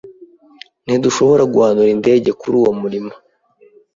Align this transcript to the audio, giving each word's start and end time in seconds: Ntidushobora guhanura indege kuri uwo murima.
Ntidushobora 0.85 1.43
guhanura 1.53 1.89
indege 1.95 2.29
kuri 2.39 2.55
uwo 2.61 2.71
murima. 2.81 3.13